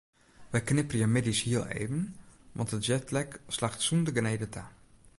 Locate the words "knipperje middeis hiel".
0.67-1.65